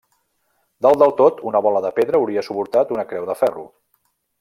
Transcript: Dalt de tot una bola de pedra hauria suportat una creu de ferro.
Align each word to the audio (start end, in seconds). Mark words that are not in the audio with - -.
Dalt 0.85 1.01
de 1.03 1.09
tot 1.21 1.45
una 1.51 1.63
bola 1.67 1.83
de 1.87 1.93
pedra 2.01 2.21
hauria 2.23 2.47
suportat 2.51 2.99
una 2.99 3.09
creu 3.13 3.33
de 3.33 3.41
ferro. 3.45 3.73